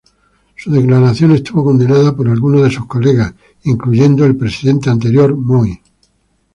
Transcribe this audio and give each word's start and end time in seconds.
Su 0.55 0.71
declaración 0.71 1.29
estuvo 1.29 1.63
condenada 1.63 2.15
por 2.15 2.27
algunos 2.27 2.63
de 2.63 2.71
sus 2.71 2.87
colegas, 2.87 3.35
incluyendo 3.65 4.25
presidente 4.35 4.89
anterior 4.89 5.37
Moi. 5.37 5.79